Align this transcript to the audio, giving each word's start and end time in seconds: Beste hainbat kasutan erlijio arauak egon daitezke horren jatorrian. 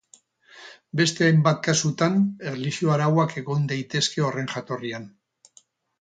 Beste 1.01 1.25
hainbat 1.25 1.59
kasutan 1.67 2.17
erlijio 2.53 2.95
arauak 2.95 3.35
egon 3.43 3.69
daitezke 3.73 4.29
horren 4.31 4.51
jatorrian. 4.55 5.07